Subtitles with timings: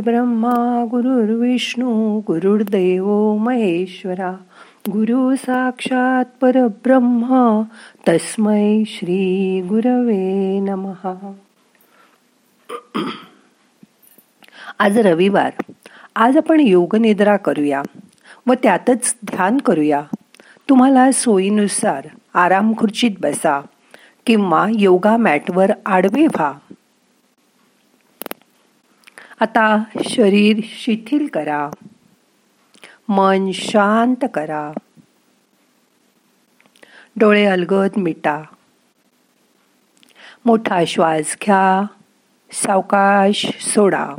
[0.00, 4.36] ब्रह्मा गुरुर्विष्णू गुरुर्देव महेश्वरा
[4.90, 7.62] गुरु साक्षात परब्रह्म
[8.08, 11.32] तस्मै श्री गुरवे नमहा
[14.78, 15.50] आज रविवार.
[16.16, 17.82] आज आपण योगनिद्रा करूया.
[18.46, 20.02] व त्यातच ध्यान करूया.
[20.68, 23.60] तुम्हाला सोयीनुसार आराम खुर्चीत बसा
[24.26, 26.52] किंवा योगा मॅटवर आडवे व्हा.
[29.40, 31.70] आता शरीर शिथिल करा.
[33.08, 34.72] मन शांत करा.
[37.16, 38.42] डोळे अलगद मिटा.
[40.44, 41.86] मोठा श्वास घ्या.
[42.52, 44.14] सावकाश सोडा.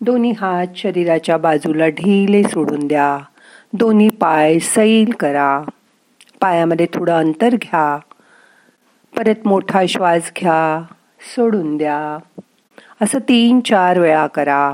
[0.00, 3.18] दोन्ही हात शरीराच्या बाजूला ढिले सोडून द्या.
[3.72, 5.62] दोन्ही पाय सैल करा.
[6.40, 7.98] पायामध्ये थोडं अंतर घ्या.
[9.16, 10.94] परत मोठा श्वास घ्या.
[11.20, 12.18] सोडून द्या.
[13.02, 14.72] असं तीन चार वेळा करा.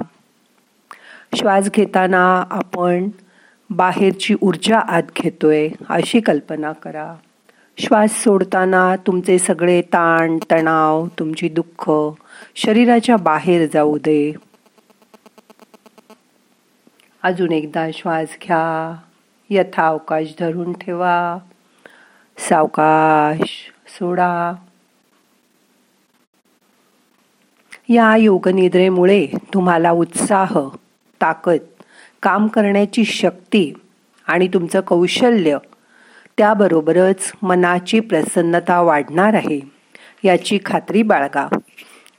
[1.35, 3.09] श्वास घेताना आपण
[3.71, 7.15] बाहेरची ऊर्जा आत घेतोय अशी कल्पना करा.
[7.79, 11.91] श्वास सोडताना तुमचे सगळे ताण तणाव तुमची दुःख
[12.57, 14.35] शरीराच्या बाहेर जाऊ दे.
[17.23, 18.97] अजून एकदा श्वास घ्या.
[19.51, 21.39] यथा अवकाश धरून ठेवा.
[22.39, 24.53] सावकाश सोडा.
[27.93, 30.59] या योगनिद्रेमुळे तुम्हाला उत्साह
[31.21, 31.59] ताकद
[32.23, 33.73] काम करण्याची शक्ती
[34.27, 35.59] आणि तुमचं कौशल्य
[36.39, 39.61] त्याबरोबरच मनाची प्रसन्नता वाढणार आहे
[40.25, 41.49] याची खात्री बाळगा.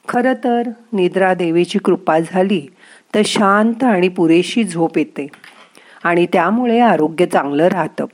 [0.10, 0.62] खरं तर
[0.94, 2.62] निद्रा देवीची कृपा झाली
[3.16, 5.28] तर शांत आणि पुरेशी झोप येते
[6.04, 8.06] आणि त्यामुळे आरोग्य चांगलं राहतं.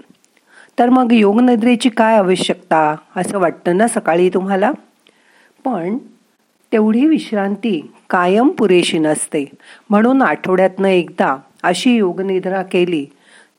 [0.80, 4.72] तर मग योगनिद्रेची काय आवश्यकता असं वाटतं ना सकाळी तुम्हाला?
[5.66, 5.98] पण
[6.72, 9.46] तेवढी विश्रांती कायम पुरेशी नसते.
[9.90, 13.06] म्हणून आठवड्यातनं एकदा अशी योगनिद्रा केली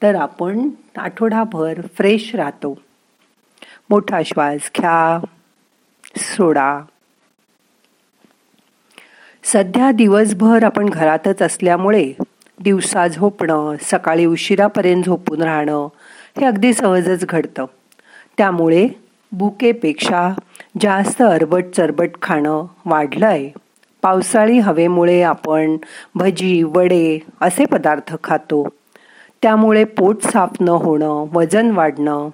[0.02, 2.78] तर आपण आठवडाभर फ्रेश राहतो.
[3.90, 5.26] मोठा श्वास घ्या
[6.16, 6.80] सोडा.
[9.44, 12.12] सध्या दिवसभर आपण घरातच असल्यामुळे
[12.60, 15.88] दिवसा झोपणं सकाळी उशिरापर्यंत झोपून राहणं
[16.40, 17.64] हे अगदी सहजच घडतं.
[18.38, 18.88] त्यामुळे
[19.32, 20.34] बुकेपेक्षा
[20.78, 23.50] जास्त अरबट चरबट खाणं वाढलं आहे
[24.02, 25.76] पावसाळी हवेमुळे आपण
[26.14, 28.68] भजी वडे असे पदार्थ खातो.
[29.42, 32.28] त्यामुळे पोट साफ न होणं वजन वाढणं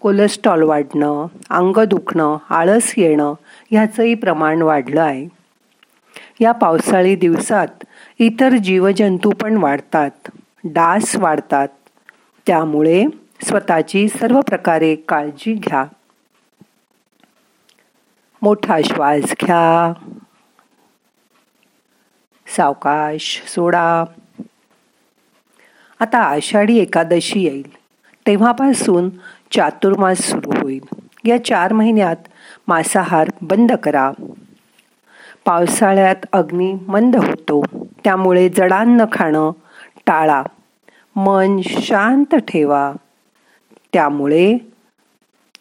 [0.00, 3.34] कोलेस्ट्रॉल वाढणं अंग दुखणं आळस येणं
[3.70, 5.28] ह्याचंही प्रमाण वाढलं आहे
[6.40, 7.84] या पावसाळी दिवसात
[8.18, 10.10] इतर जीवजंतू पण वाढतात.
[10.64, 11.68] डास वाढतात.
[12.46, 13.04] त्यामुळे
[13.42, 15.84] स्वतःची सर्व प्रकारे काळजी घ्या.
[18.44, 19.92] मोठा श्वास घ्या.
[22.46, 24.04] सावकाश सोडा.
[26.00, 27.74] आता आषाढी एकादशी येईल.
[28.26, 29.10] तेव्हापासून
[29.52, 30.84] चातुर्मास सुरू होईल.
[31.24, 32.16] या चार महिन्यात
[32.68, 34.10] मांसाहार बंद करा.
[35.44, 37.62] पावसाळ्यात अग्नी मंद होतो.
[38.04, 39.50] त्यामुळे जडान्न खाणं
[40.06, 40.42] टाळा.
[41.16, 42.92] मन शांत ठेवा.
[43.92, 44.58] त्यामुळे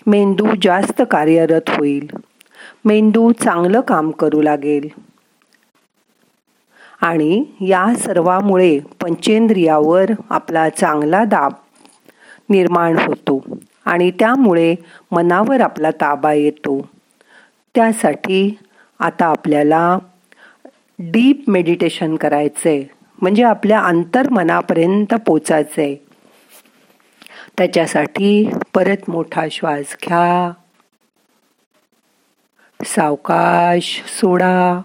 [0.07, 2.09] मेंदू जास्त कार्यरत होईल.
[2.85, 4.88] मेंदू चांगलं काम करू लागेल.
[7.01, 11.51] आणि या सर्वामुळे पंचेंद्रियावर आपला चांगला दाब
[12.50, 13.46] निर्माण होतो
[13.85, 14.75] आणि त्यामुळे
[15.12, 16.90] मनावर आपला ताबा येतो.
[17.75, 18.57] त्यासाठी
[19.00, 19.97] आता आपल्याला
[21.00, 22.84] डीप मेडिटेशन करायचंय.
[23.22, 25.95] म्हणजे आपल्या अंतर्मनापर्यंत पोचायचंय.
[27.57, 30.51] त्याच्यासाठी परत मोठा श्वास घ्या.
[32.81, 34.81] सावकाश सोडा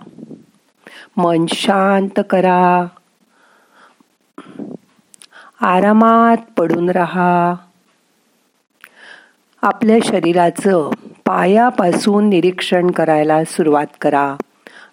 [1.16, 2.86] मन शांत करा
[5.60, 7.54] आरामात पडून राहा.
[9.62, 10.90] आपल्या शरीराचं
[11.26, 14.36] पायापासून निरीक्षण करायला सुरुवात करा.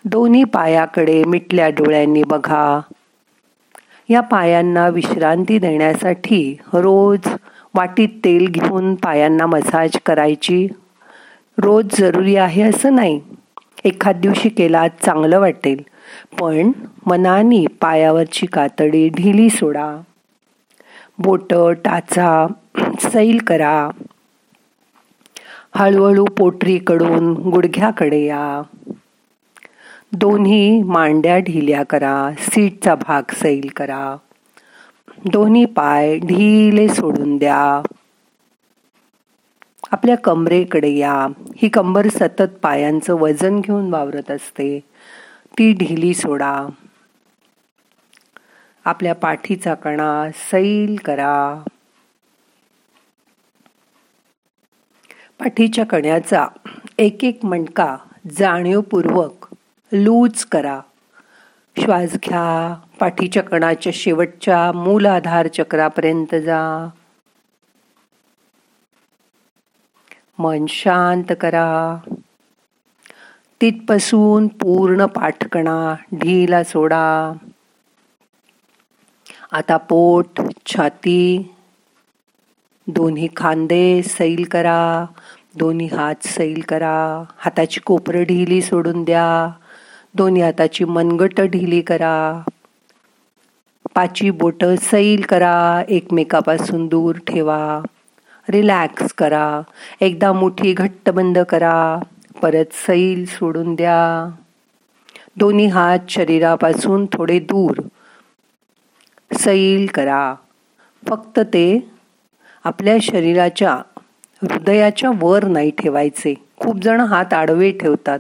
[0.06, 2.82] दोन्ही पायाकडे मिटल्या डोळ्यांनी बघा.
[4.10, 7.28] या पायांना विश्रांती देण्यासाठी रोज
[7.74, 10.68] वाटीत तेल घेऊन पायांना मसाज करायची.
[11.58, 13.22] रोज जरुरी आहे असं नाही.
[13.84, 15.82] एखाद दिवशी केला चांगलं वाटेल.
[16.40, 16.72] पण
[17.06, 19.98] मनाने पायावरची कातडी ढिली सोडा.
[21.20, 21.54] बोट
[21.86, 22.48] टाचा
[23.00, 23.90] सैल करा.
[25.76, 28.62] हळूहळू पोटरीकडून गुडघ्याकडे या.
[30.12, 34.16] दोन्ही मांड्या ढिल्या करा सीटचा भाग सैल करा.
[35.26, 37.82] दोन्ही पाय ढिले सोडून द्या.
[39.92, 41.28] आपल्या कमरेकडे या.
[41.58, 44.80] ही कंबर सतत पायांचं वजन घेऊन वावरत असते.
[45.58, 46.68] ती ढिली सोडा.
[48.86, 51.64] आपल्या पाठीचा कणा सैल करा.
[55.40, 56.48] पाठीच्या कण्याचा
[56.98, 57.98] एक एक मणका
[58.40, 59.48] जाणीवपूर्वक
[59.92, 60.80] लूज करा.
[61.80, 62.76] श्वास घ्या.
[63.00, 66.88] पाठीच्या कणाच्या शेवटच्या मूल आधार चक्रापर्यंत जा.
[70.40, 71.98] मन शांत करा.
[73.62, 77.34] तिथपासून पूर्ण पाठकणा ढीला सोडा.
[79.52, 81.56] आता पोट छाती
[82.88, 85.06] दोन्ही खांदे सैल करा.
[85.56, 87.24] दोन्ही हात सैल करा.
[87.38, 89.52] हाताची कोपरं ढिली सोडून द्या.
[90.16, 92.42] दोन्ही हाताची मनगट ढिली करा.
[93.96, 95.84] पाची बोट सैल करा.
[95.90, 97.82] एकमेकापासून दूर ठेवा.
[98.50, 99.62] रिलॅक्स करा.
[100.02, 102.00] एकदा मुठी घट्ट बंद करा.
[102.42, 104.30] परत सैल सोडून द्या.
[105.38, 107.82] दोन्ही हात शरीरापासून थोडे दूर.
[109.38, 110.36] सैल करा.
[111.08, 111.90] फक्त ते
[112.64, 113.78] आपल्या शरीराच्या
[114.42, 116.34] हृदयाच्या वर नाही ठेवायचे.
[116.60, 118.20] खूप जण हात आडवे ठेवतात.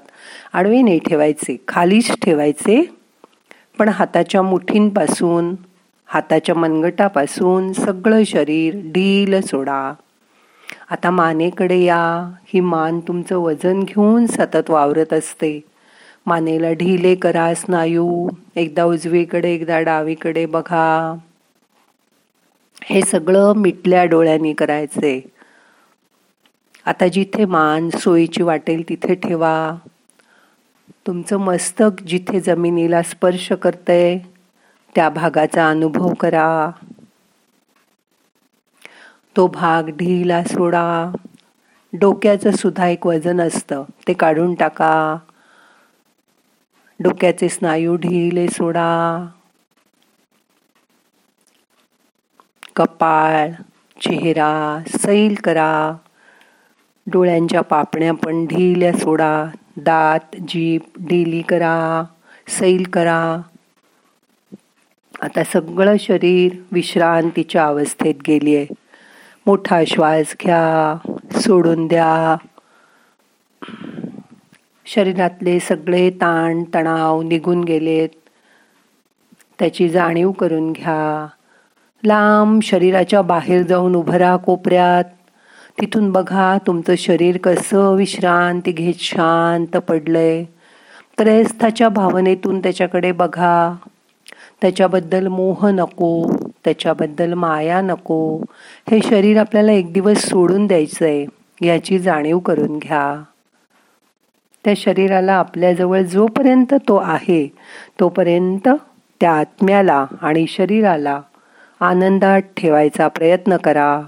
[0.54, 1.57] आडवे नाही ठेवायचे.
[1.68, 2.89] खालीच ठेवायचे.
[3.77, 5.56] पण हाताच्या मुठींपासून
[6.06, 9.94] हाताच्या मनगटापासून सगळं शरीर ढील सोडा.
[10.92, 12.32] आता मानेकडे या.
[12.46, 15.62] ही मान तुमचं वजन घेऊन सतत वावरत असते.
[16.26, 21.16] मानेला ढिले करा स्नायू एकदा उजवीकडे एकदा डावीकडे बघा.
[22.84, 25.32] हे सगळं मिटल्या डोळ्यांनी करायचे.
[26.86, 29.76] आता जिथे मान सोयीची वाटेल तिथे ठेवा.
[31.08, 34.18] तुमचं मस्तक जिथे जमिनीला स्पर्श करतंय
[34.96, 36.72] त्या भागाचा अनुभव करा.
[39.36, 41.12] तो भाग ढिला सोडा.
[41.94, 43.84] डोक्याचं सुद्धा एक वजन असतं.
[44.08, 45.18] ते काढून टाका.
[47.00, 48.88] डोक्याचे स्नायू ढिले सोडा.
[52.76, 53.50] कपाळ
[54.02, 54.52] चेहरा
[54.98, 55.72] सैल करा.
[57.08, 59.46] डोळ्यांच्या पापण्या पण ढिल्या सोडा.
[59.78, 62.04] दात जीप ढिली करा.
[62.48, 63.20] सैल करा.
[65.22, 68.85] आता सगळं शरीर विश्रांतीच्या अवस्थेत गेली आहे
[69.48, 70.98] मोठा श्वास घ्या
[71.40, 72.38] सोडून द्या.
[74.86, 78.10] शरीरातले सगळे ताण तणाव निघून गेलेत.
[79.60, 81.28] त्याची जाणीव करून घ्या.
[82.06, 85.04] लांब शरीराच्या बाहेर जाऊन उभं राहा कोपऱ्यात.
[85.82, 90.44] तिथून बघा तुमचं शरीर कसं विश्रांती घेत शांत पडलंय.
[91.18, 93.76] त्रयस्थाच्या भावनेतून त्याच्याकडे बघा.
[94.62, 96.32] त्याच्याबद्दल मोह नको.
[96.66, 98.38] त्याच्याबद्दल माया नको.
[98.92, 101.26] हे शरीर आपल्याला एक दिवस सोडून द्यायचं आहे
[101.62, 103.24] याची जाणीव करून घ्या.
[104.64, 107.48] त्या शरीराला आपल्याजवळ जोपर्यंत तो आहे
[108.00, 108.68] तोपर्यंत
[109.22, 111.22] त्या आत्म्याला आणि शरीराला
[111.80, 114.02] आनंदात ठेवायचा प्रयत्न करा.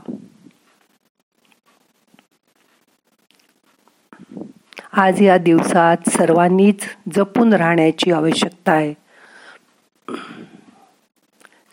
[4.91, 6.81] आज या दिवसात सर्वांनीच
[7.15, 8.93] जपून राहण्याची आवश्यकता आहे.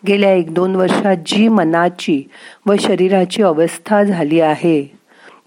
[0.06, 2.22] गेल्या एक दोन वर्षात जी मनाची
[2.66, 4.98] व शरीराची अवस्था झाली आहे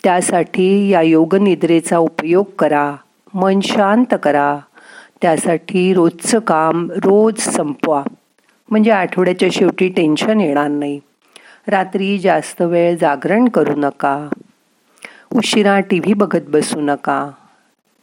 [0.03, 2.95] त्यासाठी या योगनिद्रेचा उपयोग करा
[3.33, 4.57] मन शांत करा.
[5.21, 8.03] त्यासाठी रोजचं काम रोज संपवा.
[8.69, 10.99] म्हणजे आठवड्याच्या शेवटी टेन्शन येणार नाही.
[11.67, 14.27] रात्री जास्त वेळ जागरण करू नका.
[15.35, 17.29] उशिरा टी व्ही बघत बसू नका.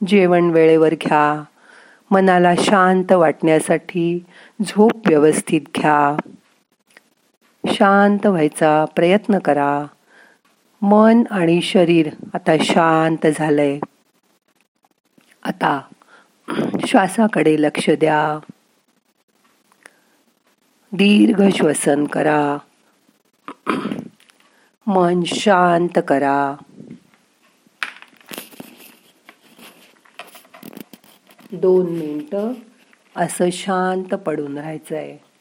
[0.06, 1.42] जेवण वेळेवर घ्या.
[2.11, 4.25] मनाला शांत वाटण्यासाठी
[4.62, 6.16] झोप व्यवस्थित घ्या.
[7.73, 9.85] शांत व्हायचा प्रयत्न करा.
[10.83, 13.78] मन आणि शरीर आता शांत झालंय.
[15.42, 15.80] आता
[16.87, 18.38] श्वासाकडे लक्ष द्या.
[20.92, 22.56] दीर्घ श्वसन करा.
[24.87, 26.54] मन शांत करा.
[31.52, 32.52] दोन मिनटं
[33.16, 35.35] असं शांत पडून राहायचं आहे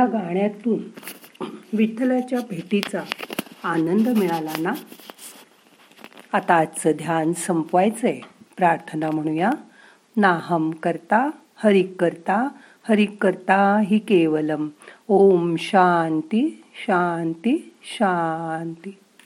[0.00, 0.78] या गाण्यातून
[1.72, 3.02] विठ्ठलाच्या भेटीचा
[3.64, 4.72] आनंद मिळाला ना?
[6.32, 8.20] आता आजचं ध्यान संपवायचंय.
[8.56, 9.50] प्रार्थना म्हणूया.
[10.16, 12.48] नाहम करता हरिक करता
[12.88, 14.68] हरिक करता हि केवलम.
[15.08, 18.98] ओम शांती शांती शांती.